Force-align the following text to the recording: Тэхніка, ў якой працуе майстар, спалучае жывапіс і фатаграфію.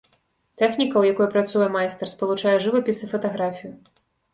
Тэхніка, 0.61 0.93
ў 1.01 1.11
якой 1.13 1.29
працуе 1.37 1.67
майстар, 1.77 2.13
спалучае 2.17 2.59
жывапіс 2.67 2.97
і 3.07 3.15
фатаграфію. 3.17 3.73